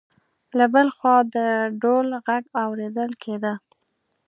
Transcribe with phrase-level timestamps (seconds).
[0.57, 1.37] له بل خوا د
[1.81, 3.53] ډول غږ اوریدل کېده.